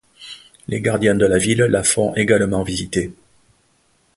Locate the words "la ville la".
1.27-1.83